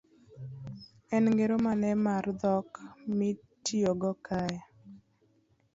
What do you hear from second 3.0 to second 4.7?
mitiyogo kae?